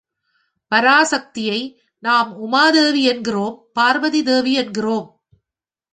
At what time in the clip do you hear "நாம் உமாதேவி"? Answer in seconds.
2.03-3.03